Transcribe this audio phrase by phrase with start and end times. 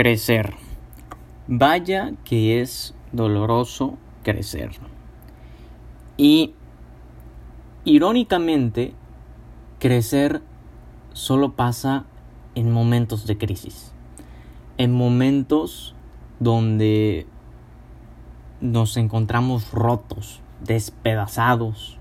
[0.00, 0.54] Crecer.
[1.46, 4.70] Vaya que es doloroso crecer.
[6.16, 6.54] Y
[7.84, 8.94] irónicamente,
[9.78, 10.40] crecer
[11.12, 12.06] solo pasa
[12.54, 13.92] en momentos de crisis.
[14.78, 15.94] En momentos
[16.38, 17.26] donde
[18.62, 21.98] nos encontramos rotos, despedazados,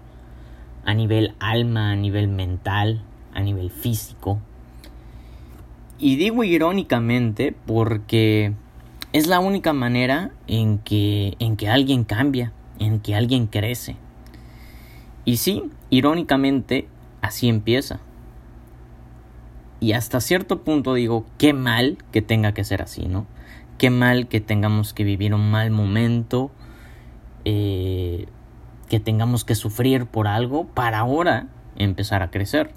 [0.86, 3.04] a nivel alma, a nivel mental,
[3.34, 4.40] a nivel físico.
[6.00, 8.54] Y digo irónicamente porque
[9.12, 13.98] es la única manera en que, en que alguien cambia, en que alguien crece.
[15.26, 16.88] Y sí, irónicamente,
[17.22, 18.00] así empieza.
[19.82, 23.26] Y hasta cierto punto digo, qué mal que tenga que ser así, ¿no?
[23.78, 26.52] Qué mal que tengamos que vivir un mal momento,
[27.46, 28.28] eh,
[28.90, 32.72] que tengamos que sufrir por algo para ahora empezar a crecer.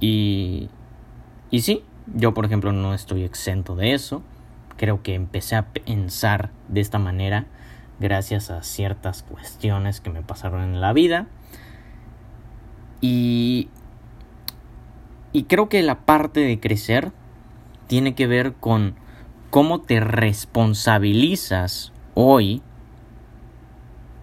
[0.00, 0.68] Y,
[1.50, 1.82] y sí,
[2.14, 4.22] yo por ejemplo no estoy exento de eso.
[4.76, 7.46] Creo que empecé a pensar de esta manera
[8.00, 11.26] gracias a ciertas cuestiones que me pasaron en la vida.
[13.00, 13.68] Y,
[15.32, 17.12] y creo que la parte de crecer
[17.86, 18.94] tiene que ver con
[19.50, 22.62] cómo te responsabilizas hoy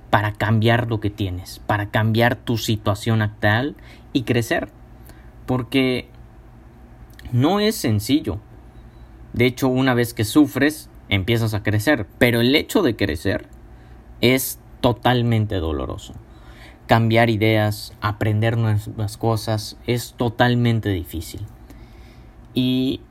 [0.10, 3.76] para cambiar lo que tienes, para cambiar tu situación actual
[4.14, 4.70] y crecer.
[5.46, 6.10] Porque
[7.32, 8.40] no es sencillo.
[9.34, 12.08] De hecho, una vez que sufres, empiezas a crecer.
[12.18, 13.48] Pero el hecho de crecer
[14.22, 16.14] es totalmente doloroso.
[16.88, 21.42] Cambiar ideas, aprender nuevas cosas, es totalmente difícil.
[22.54, 23.02] Y,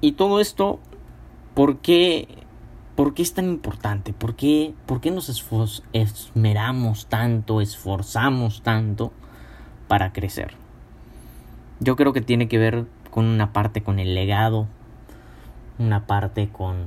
[0.00, 0.78] y todo esto,
[1.54, 2.28] ¿por qué,
[2.94, 4.12] ¿por qué es tan importante?
[4.12, 5.28] ¿Por qué, por qué nos
[5.92, 9.12] esmeramos tanto, esforzamos tanto
[9.88, 10.65] para crecer?
[11.80, 14.66] Yo creo que tiene que ver con una parte con el legado,
[15.78, 16.86] una parte con,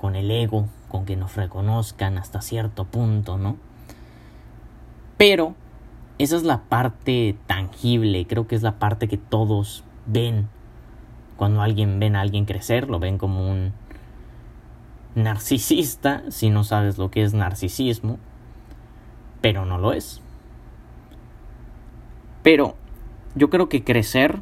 [0.00, 3.56] con el ego, con que nos reconozcan hasta cierto punto, ¿no?
[5.16, 5.54] Pero
[6.18, 10.48] esa es la parte tangible, creo que es la parte que todos ven.
[11.36, 13.72] Cuando alguien ven a alguien crecer, lo ven como un
[15.14, 18.18] narcisista, si no sabes lo que es narcisismo,
[19.40, 20.20] pero no lo es.
[22.42, 22.76] Pero
[23.38, 24.40] yo creo que crecer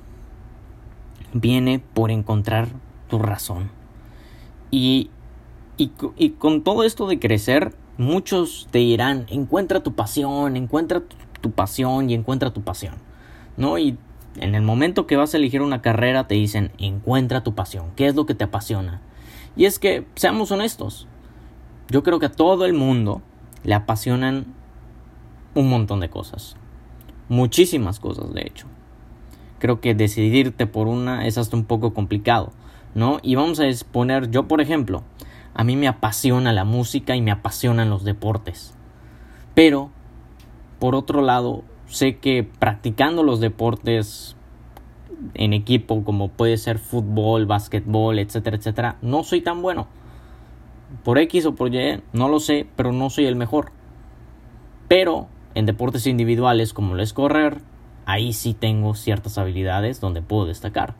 [1.33, 2.69] viene por encontrar
[3.09, 3.71] tu razón.
[4.71, 5.11] Y,
[5.77, 5.91] y,
[6.31, 11.03] con todo esto de crecer, muchos te dirán, encuentra tu pasión, encuentra
[11.41, 12.95] tu, pasión y encuentra tu pasión.
[13.57, 13.79] ¿No?
[13.79, 13.97] Y
[14.37, 18.07] en el momento que vas a elegir una carrera te dicen, encuentra tu pasión, ¿qué
[18.07, 19.01] es lo que te apasiona?
[19.57, 21.07] Y es que, seamos honestos,
[21.89, 23.23] yo creo que a todo el mundo
[23.63, 24.47] le apasionan
[25.55, 26.57] un montón de cosas.
[27.29, 28.67] Muchísimas cosas, de hecho
[29.67, 32.53] creo que decidirte por una es hasta un poco complicado,
[32.95, 33.19] ¿no?
[33.21, 35.03] Y vamos a exponer, yo por ejemplo,
[35.55, 38.77] a mí me apasiona la música y me apasionan los deportes.
[39.57, 39.91] Pero,
[40.79, 44.37] por otro lado, sé que practicando los deportes
[45.35, 49.89] en equipo, como puede ser fútbol, básquetbol, etcétera, etcétera, no soy tan bueno.
[51.03, 53.73] Por X o por Y, no lo sé, pero no soy el mejor.
[54.87, 57.63] Pero en deportes individuales como lo es correr,
[58.07, 60.95] ahí sí tengo ciertas habilidades donde puedo destacar.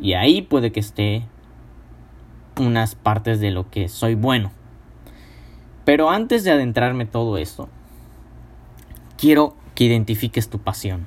[0.00, 1.26] Y ahí puede que esté
[2.58, 4.50] unas partes de lo que soy bueno.
[5.84, 7.68] Pero antes de adentrarme todo esto,
[9.16, 11.06] quiero que identifiques tu pasión.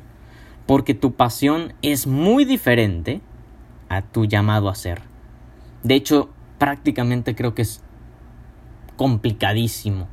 [0.66, 3.22] Porque tu pasión es muy diferente
[3.90, 5.01] a tu llamado a ser.
[5.84, 7.84] De hecho, prácticamente creo que es
[8.95, 10.07] complicadísimo.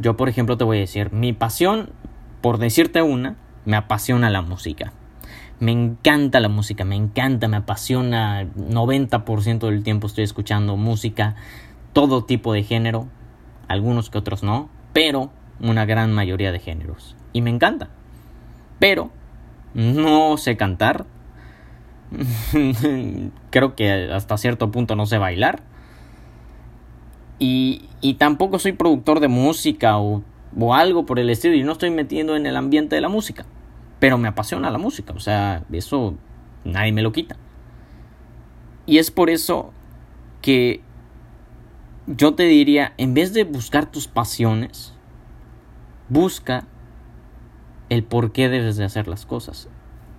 [0.00, 1.90] Yo, por ejemplo, te voy a decir, mi pasión,
[2.40, 4.92] por decirte una, me apasiona la música.
[5.60, 8.44] Me encanta la música, me encanta, me apasiona.
[8.44, 11.36] 90% del tiempo estoy escuchando música,
[11.92, 13.08] todo tipo de género,
[13.68, 15.30] algunos que otros no, pero
[15.60, 17.16] una gran mayoría de géneros.
[17.32, 17.88] Y me encanta.
[18.78, 19.10] Pero
[19.74, 21.06] no sé cantar.
[23.50, 25.62] Creo que hasta cierto punto no sé bailar.
[27.38, 30.22] Y, y tampoco soy productor de música o
[30.58, 33.44] o algo por el estilo y no estoy metiendo en el ambiente de la música.
[34.04, 36.18] Pero me apasiona la música, o sea, eso
[36.62, 37.36] nadie me lo quita.
[38.84, 39.72] Y es por eso
[40.42, 40.82] que
[42.06, 44.92] yo te diría, en vez de buscar tus pasiones,
[46.10, 46.66] busca
[47.88, 49.70] el por qué debes de hacer las cosas,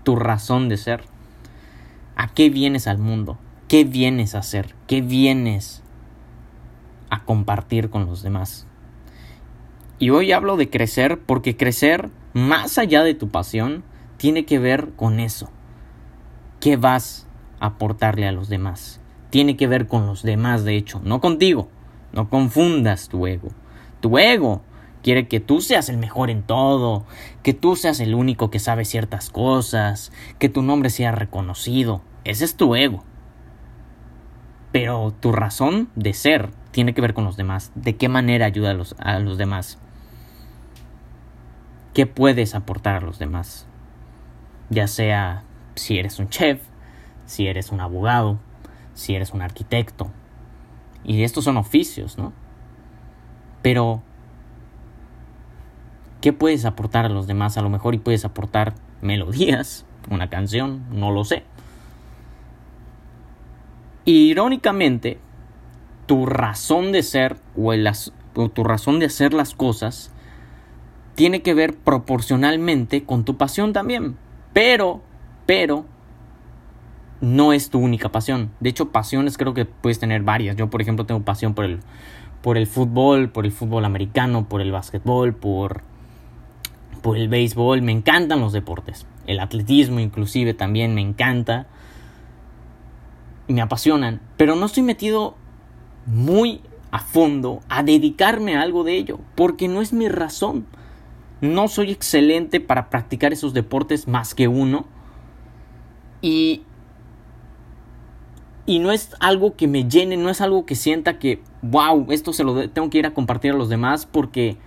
[0.01, 1.03] tu razón de ser.
[2.15, 3.37] ¿A qué vienes al mundo?
[3.67, 4.73] ¿Qué vienes a hacer?
[4.87, 5.83] ¿Qué vienes
[7.11, 8.65] a compartir con los demás?
[9.99, 13.83] Y hoy hablo de crecer porque crecer, más allá de tu pasión,
[14.17, 15.49] tiene que ver con eso.
[16.59, 17.25] ¿Qué vas
[17.59, 19.01] aportarle a los demás.
[19.29, 21.69] Tiene que ver con los demás, de hecho, no contigo.
[22.13, 23.49] No confundas tu ego.
[23.99, 24.61] Tu ego
[25.01, 27.05] quiere que tú seas el mejor en todo,
[27.43, 32.01] que tú seas el único que sabe ciertas cosas, que tu nombre sea reconocido.
[32.23, 33.03] Ese es tu ego.
[34.71, 37.71] Pero tu razón de ser tiene que ver con los demás.
[37.75, 39.79] ¿De qué manera ayuda a los, a los demás?
[41.95, 43.68] ¿Qué puedes aportar a los demás?
[44.69, 45.44] Ya sea
[45.75, 46.62] si eres un chef,
[47.25, 48.38] si eres un abogado,
[48.95, 50.12] si eres un arquitecto.
[51.06, 52.33] Y estos son oficios, ¿no?
[53.62, 54.03] Pero,
[56.19, 57.57] ¿qué puedes aportar a los demás?
[57.57, 61.44] A lo mejor y puedes aportar melodías, una canción, no lo sé.
[64.03, 65.18] Irónicamente,
[66.07, 70.12] tu razón de ser o, tu razón de hacer las cosas
[71.15, 74.17] tiene que ver proporcionalmente con tu pasión también.
[74.53, 75.01] Pero,
[75.45, 75.85] pero,
[77.21, 78.51] no es tu única pasión.
[78.59, 80.56] De hecho, pasiones creo que puedes tener varias.
[80.56, 81.79] Yo, por ejemplo, tengo pasión por el,
[82.41, 85.81] por el fútbol, por el fútbol americano, por el básquetbol, por,
[87.01, 87.81] por el béisbol.
[87.81, 89.07] Me encantan los deportes.
[89.25, 91.68] El atletismo inclusive también me encanta.
[93.47, 94.21] Me apasionan.
[94.38, 95.35] Pero no estoy metido
[96.06, 96.61] muy
[96.91, 99.19] a fondo a dedicarme a algo de ello.
[99.35, 100.65] Porque no es mi razón.
[101.53, 104.86] No soy excelente para practicar esos deportes más que uno.
[106.21, 106.63] Y,
[108.65, 112.33] y no es algo que me llene, no es algo que sienta que, wow, esto
[112.33, 114.57] se lo tengo que ir a compartir a los demás porque,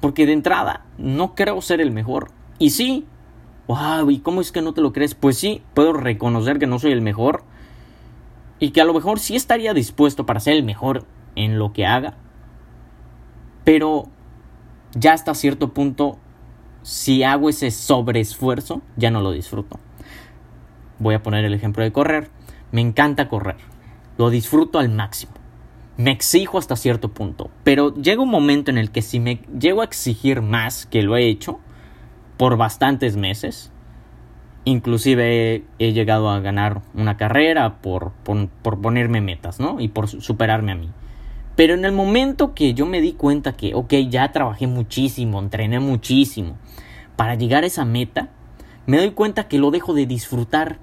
[0.00, 2.30] porque de entrada no creo ser el mejor.
[2.58, 3.06] Y sí,
[3.66, 5.14] wow, ¿y cómo es que no te lo crees?
[5.14, 7.44] Pues sí, puedo reconocer que no soy el mejor
[8.58, 11.04] y que a lo mejor sí estaría dispuesto para ser el mejor
[11.36, 12.14] en lo que haga,
[13.64, 14.08] pero
[14.94, 16.18] ya hasta cierto punto,
[16.82, 19.78] si hago ese sobreesfuerzo, ya no lo disfruto.
[20.98, 22.30] Voy a poner el ejemplo de correr.
[22.72, 23.56] Me encanta correr.
[24.18, 25.32] Lo disfruto al máximo.
[25.96, 27.50] Me exijo hasta cierto punto.
[27.62, 31.16] Pero llega un momento en el que si me llego a exigir más que lo
[31.16, 31.60] he hecho
[32.36, 33.72] por bastantes meses,
[34.64, 39.80] inclusive he, llegado a ganar una carrera por, por, por ponerme metas, ¿no?
[39.80, 40.90] Y por superarme a mí.
[41.56, 45.78] Pero en el momento que yo me di cuenta que, ok, ya trabajé muchísimo, entrené
[45.78, 46.56] muchísimo
[47.16, 48.30] para llegar a esa meta,
[48.86, 50.78] me doy cuenta que lo dejo de disfrutar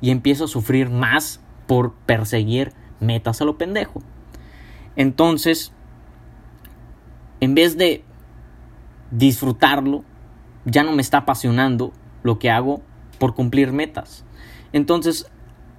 [0.00, 4.02] y empiezo a sufrir más por perseguir metas a lo pendejo.
[4.96, 5.72] Entonces,
[7.40, 8.04] en vez de
[9.10, 10.04] disfrutarlo,
[10.64, 11.92] ya no me está apasionando
[12.22, 12.82] lo que hago
[13.18, 14.24] por cumplir metas.
[14.72, 15.30] Entonces,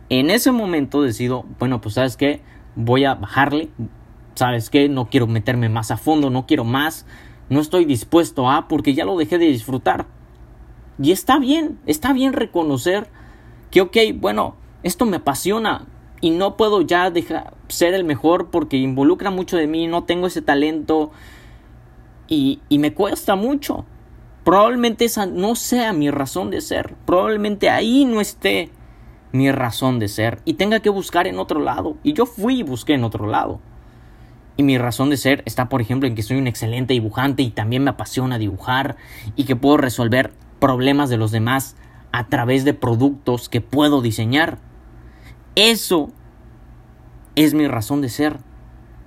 [0.09, 2.41] en ese momento decido, bueno, pues sabes qué,
[2.75, 3.69] voy a bajarle,
[4.35, 4.87] ¿sabes qué?
[4.89, 7.05] No quiero meterme más a fondo, no quiero más,
[7.49, 10.05] no estoy dispuesto a, porque ya lo dejé de disfrutar.
[11.01, 13.07] Y está bien, está bien reconocer
[13.71, 15.87] que, ok, bueno, esto me apasiona
[16.21, 20.27] y no puedo ya dejar ser el mejor porque involucra mucho de mí, no tengo
[20.27, 21.11] ese talento
[22.27, 23.85] y, y me cuesta mucho.
[24.43, 28.69] Probablemente esa no sea mi razón de ser, probablemente ahí no esté
[29.31, 31.97] mi razón de ser y tenga que buscar en otro lado.
[32.03, 33.59] Y yo fui y busqué en otro lado.
[34.57, 37.51] Y mi razón de ser está, por ejemplo, en que soy un excelente dibujante y
[37.51, 38.95] también me apasiona dibujar
[39.35, 41.75] y que puedo resolver problemas de los demás
[42.13, 44.59] a través de productos que puedo diseñar.
[45.55, 46.11] Eso
[47.35, 48.37] es mi razón de ser,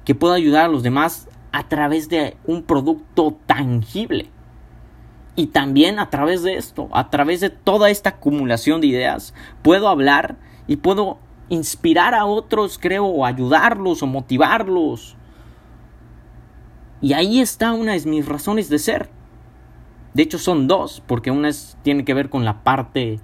[0.05, 4.31] que puedo ayudar a los demás a través de un producto tangible.
[5.35, 9.33] Y también a través de esto, a través de toda esta acumulación de ideas,
[9.63, 11.19] puedo hablar y puedo
[11.49, 15.18] inspirar a otros, creo, o ayudarlos o motivarlos
[17.01, 19.09] y ahí está una de mis razones de ser.
[20.15, 21.51] De hecho son dos, porque una
[21.83, 23.21] tiene que ver con la parte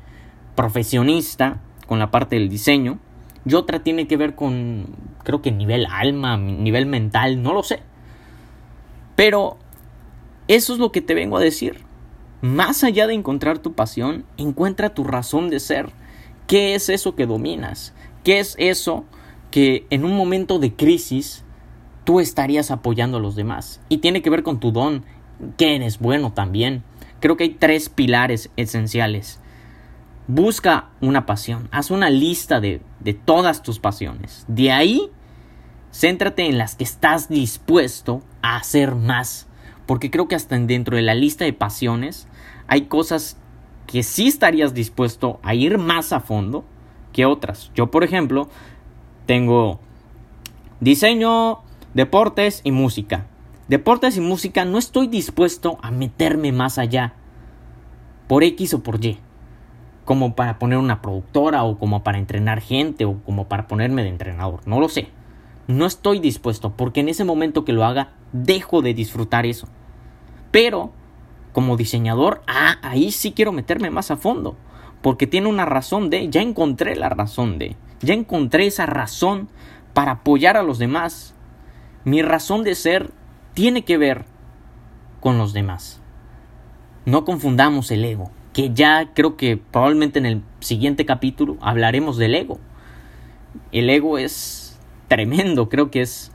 [0.54, 2.98] profesionista, con la parte del diseño,
[3.44, 4.86] y otra tiene que ver con,
[5.22, 7.80] creo que nivel alma, nivel mental, no lo sé.
[9.16, 9.58] Pero
[10.48, 11.80] eso es lo que te vengo a decir.
[12.40, 15.90] Más allá de encontrar tu pasión, encuentra tu razón de ser.
[16.46, 17.94] ¿Qué es eso que dominas?
[18.22, 19.04] ¿Qué es eso
[19.50, 21.43] que en un momento de crisis
[22.04, 23.80] tú estarías apoyando a los demás.
[23.88, 25.04] Y tiene que ver con tu don,
[25.56, 26.84] que eres bueno también.
[27.20, 29.40] Creo que hay tres pilares esenciales.
[30.26, 34.44] Busca una pasión, haz una lista de, de todas tus pasiones.
[34.48, 35.10] De ahí,
[35.92, 39.48] céntrate en las que estás dispuesto a hacer más.
[39.86, 42.26] Porque creo que hasta dentro de la lista de pasiones
[42.68, 43.36] hay cosas
[43.86, 46.64] que sí estarías dispuesto a ir más a fondo
[47.12, 47.70] que otras.
[47.74, 48.48] Yo, por ejemplo,
[49.26, 49.78] tengo
[50.80, 51.63] diseño
[51.94, 53.26] Deportes y música.
[53.68, 57.14] Deportes y música no estoy dispuesto a meterme más allá.
[58.26, 59.20] Por X o por Y.
[60.04, 64.08] como para poner una productora o como para entrenar gente o como para ponerme de
[64.08, 64.66] entrenador.
[64.66, 65.06] No lo sé.
[65.68, 69.68] No estoy dispuesto porque en ese momento que lo haga dejo de disfrutar eso.
[70.50, 70.90] Pero
[71.52, 74.56] como diseñador, ah, ahí sí quiero meterme más a fondo.
[75.00, 79.48] Porque tiene una razón de, ya encontré la razón de, ya encontré esa razón
[79.92, 81.33] para apoyar a los demás.
[82.04, 83.10] Mi razón de ser
[83.54, 84.24] tiene que ver
[85.20, 86.00] con los demás.
[87.06, 92.34] No confundamos el ego, que ya creo que probablemente en el siguiente capítulo hablaremos del
[92.34, 92.58] ego.
[93.72, 96.30] El ego es tremendo, creo que es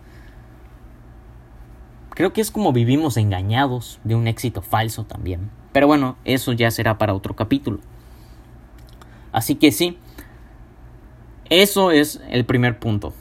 [2.20, 5.50] creo que es como vivimos engañados de un éxito falso también.
[5.72, 7.80] Pero bueno, eso ya será para otro capítulo.
[9.32, 9.98] Así que sí,
[11.50, 13.14] eso es el primer punto.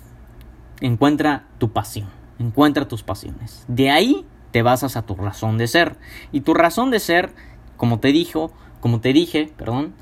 [0.81, 3.64] Encuentra tu pasión, encuentra tus pasiones.
[3.68, 5.97] De ahí te basas a tu razón de ser.
[6.33, 7.33] Y tu razón de ser,
[7.76, 9.95] como te dijo, como te dije, perdón,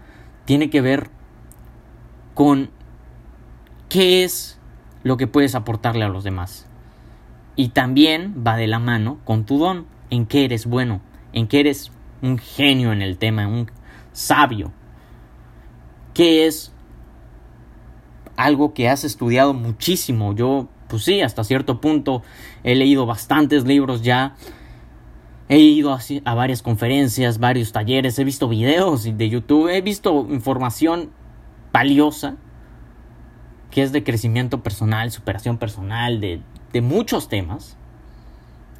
[0.45, 1.11] tiene que ver
[2.35, 2.71] con
[3.89, 4.59] qué es
[5.03, 6.67] lo que puedes aportarle a los demás.
[7.57, 11.01] Y también va de la mano con tu don, en qué eres bueno,
[11.33, 11.91] en qué eres
[12.23, 13.71] un genio en el tema, un
[14.13, 14.73] sabio.
[16.13, 16.73] ¿Qué es
[18.37, 20.35] algo que has estudiado muchísimo?
[20.35, 22.23] Yo, pues sí, hasta cierto punto
[22.65, 24.35] he leído bastantes libros ya.
[25.49, 31.11] He ido a, varias conferencias, varios talleres, he visto videos de YouTube, he visto información
[31.73, 32.37] valiosa
[33.71, 36.41] que es de crecimiento personal, superación personal, de
[36.77, 37.77] de muchos temas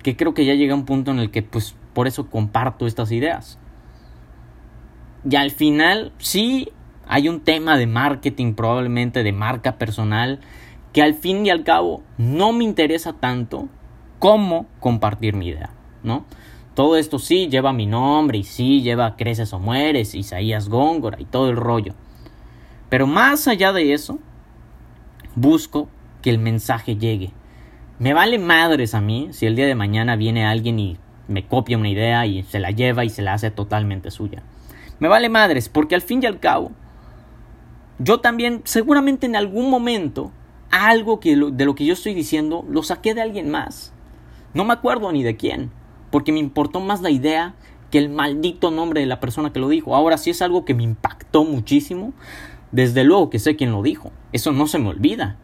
[0.03, 3.11] que creo que ya llega un punto en el que pues por eso comparto estas
[3.11, 3.59] ideas.
[5.29, 6.69] Y al final sí
[7.09, 10.41] hay un tema de marketing probablemente de marca personal
[10.97, 13.69] que al fin y al cabo no me interesa tanto
[14.19, 15.69] como compartir mi idea,
[16.03, 16.25] ¿no?
[16.73, 21.27] Todo esto sí lleva mi nombre y sí lleva Creces o Mueres, Isaías Góngora y
[21.27, 21.93] todo el rollo.
[22.89, 24.19] Pero más allá de eso,
[25.35, 25.91] busco
[26.23, 27.31] que el mensaje llegue,
[27.99, 30.97] me vale madres a mí si el día de mañana viene alguien y
[31.29, 34.45] me copia una idea y se la lleva y se la hace totalmente suya.
[34.99, 36.71] Me vale madres porque al fin y al cabo
[37.99, 40.33] yo también seguramente en algún momento
[40.71, 43.93] algo que de lo que yo estoy diciendo lo saqué de alguien más.
[44.55, 45.71] No me acuerdo ni de quién,
[46.11, 47.55] porque me importó más la idea
[47.91, 49.95] que el maldito nombre de la persona que lo dijo.
[49.95, 52.13] Ahora sí es algo que me impactó muchísimo,
[52.73, 54.13] desde luego que sé quién lo dijo.
[54.33, 55.37] Eso no se me olvida.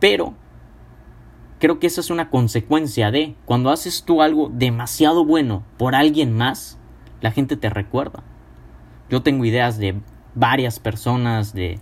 [0.00, 0.34] Pero
[1.58, 6.36] creo que esa es una consecuencia de cuando haces tú algo demasiado bueno por alguien
[6.36, 6.78] más,
[7.20, 8.22] la gente te recuerda.
[9.10, 10.00] Yo tengo ideas de
[10.34, 11.78] varias personas, de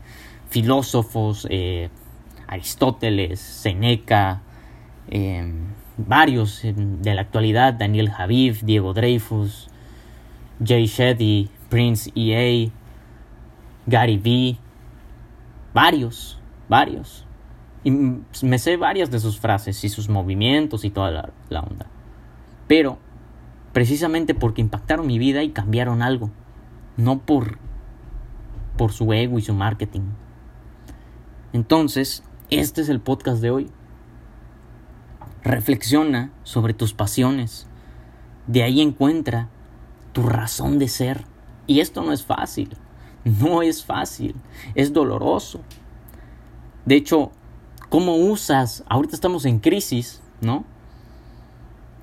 [0.48, 1.90] filósofos, eh,
[2.46, 4.42] Aristóteles, Seneca,
[5.08, 9.68] em, varios de la actualidad, Daniel Javid, Diego Dreyfus,
[10.64, 12.70] Jay Shetty, Prince EA,
[13.86, 14.58] Gary Vee,
[15.74, 17.26] varios, varios.
[17.84, 21.86] Y me sé varias de sus frases y sus movimientos y toda la, onda.
[22.66, 22.98] Pero
[23.72, 26.30] precisamente porque impactaron mi vida y cambiaron algo.
[26.96, 27.58] No por,
[28.76, 30.02] por su ego y su marketing.
[31.56, 33.70] Entonces, este es el podcast de hoy.
[35.42, 37.66] Reflexiona sobre tus pasiones.
[38.46, 39.48] De ahí encuentra
[40.12, 41.24] tu razón de ser.
[41.66, 42.76] Y esto no es fácil.
[43.24, 44.34] No es fácil.
[44.74, 45.62] Es doloroso.
[46.84, 47.32] De hecho,
[47.88, 50.66] cómo usas, ahorita estamos en crisis, ¿no?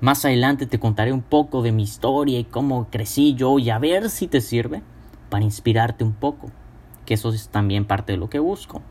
[0.00, 3.78] Más adelante te contaré un poco de mi historia y cómo crecí yo y a
[3.78, 4.82] ver si te sirve
[5.30, 6.50] para inspirarte un poco,
[7.06, 8.82] que eso es también parte de lo que busco.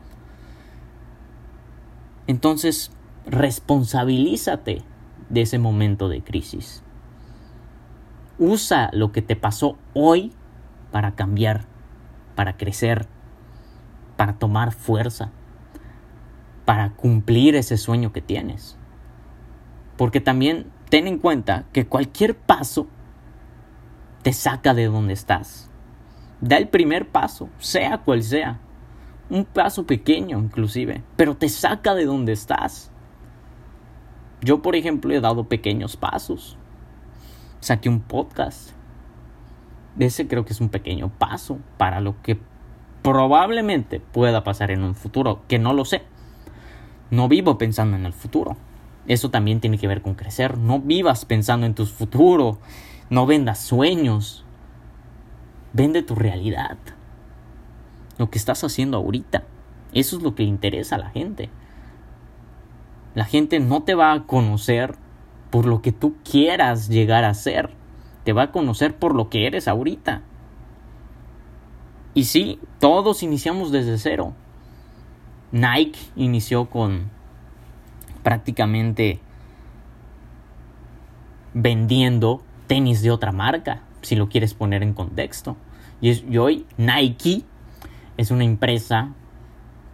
[2.26, 2.90] Entonces,
[3.26, 4.82] responsabilízate
[5.28, 6.82] de ese momento de crisis.
[8.38, 10.32] Usa lo que te pasó hoy
[10.90, 11.66] para cambiar,
[12.34, 13.06] para crecer,
[14.16, 15.30] para tomar fuerza
[16.64, 18.76] para cumplir ese sueño que tienes.
[19.96, 22.86] Porque también ten en cuenta que cualquier paso
[24.22, 25.70] te saca de donde estás.
[26.40, 28.60] Da el primer paso, sea cual sea.
[29.30, 32.90] Un paso pequeño inclusive, pero te saca de donde estás.
[34.42, 36.58] Yo, por ejemplo, he dado pequeños pasos.
[37.60, 38.72] Saqué un podcast.
[39.98, 42.38] Ese creo que es un pequeño paso para lo que
[43.02, 46.02] probablemente pueda pasar en un futuro, que no lo sé.
[47.10, 48.56] No vivo pensando en el futuro.
[49.06, 50.58] Eso también tiene que ver con crecer.
[50.58, 52.58] No vivas pensando en tu futuro.
[53.10, 54.44] No vendas sueños.
[55.72, 56.78] Vende tu realidad.
[58.18, 59.44] Lo que estás haciendo ahorita.
[59.92, 61.50] Eso es lo que interesa a la gente.
[63.14, 64.96] La gente no te va a conocer
[65.50, 67.70] por lo que tú quieras llegar a ser.
[68.24, 70.22] Te va a conocer por lo que eres ahorita.
[72.14, 74.34] Y sí, todos iniciamos desde cero.
[75.52, 77.10] Nike inició con
[78.24, 79.20] prácticamente
[81.52, 85.56] vendiendo tenis de otra marca, si lo quieres poner en contexto.
[86.00, 87.44] Y, hoy Nike
[88.16, 89.10] es una empresa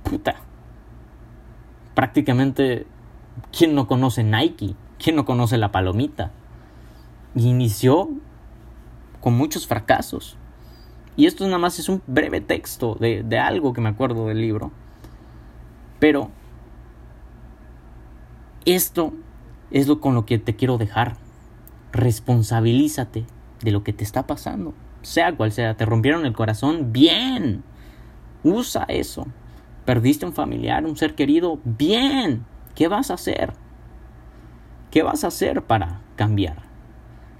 [0.03, 0.37] puta.
[1.95, 2.87] Prácticamente,
[3.57, 4.75] ¿quién no conoce Nike?
[4.99, 6.31] ¿Quién no conoce la palomita?
[7.35, 8.11] Y inició
[9.21, 10.37] con muchos fracasos.
[11.17, 14.41] Y esto nada más es un breve texto de, de algo que me acuerdo del
[14.41, 14.73] libro.
[15.99, 16.31] Pero
[18.65, 19.13] esto
[19.71, 21.17] es lo con lo que te quiero dejar.
[21.93, 23.25] Responsabilízate
[23.63, 24.75] de lo que te está pasando.
[25.03, 27.65] Sea cual sea, te rompieron el corazón, bien.
[28.43, 29.27] Usa eso.
[29.85, 32.45] Perdiste un familiar, un ser querido, bien.
[32.75, 33.53] ¿Qué vas a hacer?
[34.91, 36.63] ¿Qué vas a hacer para cambiar?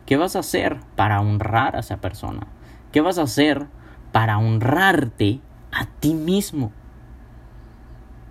[0.07, 2.47] ¿Qué vas a hacer para honrar a esa persona?
[2.93, 3.67] ¿Qué vas a hacer
[4.13, 5.41] para honrarte
[5.73, 6.73] a ti mismo?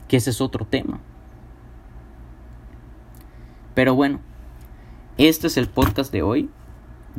[0.07, 0.99] Que ese es otro tema.
[3.73, 4.19] Pero bueno,
[5.17, 6.49] este es el podcast de hoy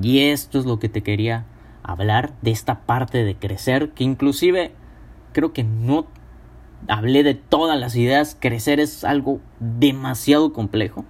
[0.00, 1.47] y esto es lo que te quería
[1.83, 4.75] hablar de esta parte de crecer que inclusive
[5.32, 6.06] creo que no
[6.88, 8.37] hablé de todas las ideas.
[8.38, 11.04] Crecer es algo demasiado complejo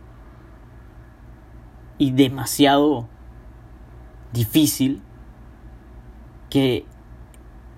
[1.98, 3.08] y demasiado
[4.32, 5.02] difícil
[6.48, 6.84] que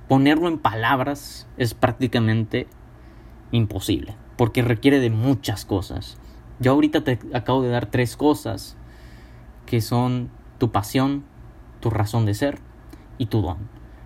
[0.09, 2.67] ponerlo en palabras es prácticamente
[3.51, 6.19] imposible porque requiere de muchas cosas.
[6.59, 8.77] Yo ahorita te acabo de dar tres cosas
[9.67, 11.25] que son tu pasión,
[11.81, 12.59] tu razón de ser
[13.19, 13.59] y tu don.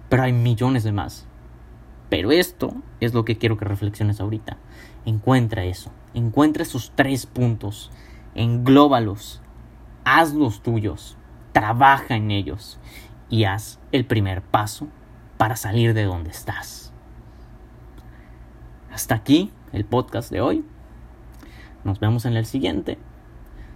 [0.09, 1.27] Pero hay millones de más.
[2.09, 4.59] Pero esto es lo que quiero que reflexiones ahorita.
[5.05, 5.91] Encuentra eso.
[6.15, 7.91] Encuentra esos tres puntos.
[8.35, 9.43] Englóbalos.
[10.05, 11.17] Hazlos tuyos.
[11.53, 12.79] Trabaja en ellos.
[13.29, 14.89] Y haz el primer paso
[15.37, 16.93] para salir de donde estás.
[18.93, 20.65] Hasta aquí el podcast de hoy.
[21.85, 22.99] Nos vemos en el siguiente.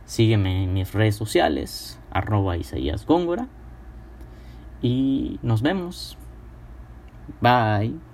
[0.05, 3.47] Sígueme en mis redes sociales, arroba Isaías Góngora.
[4.83, 6.17] Y nos vemos.
[7.41, 8.10] Bye.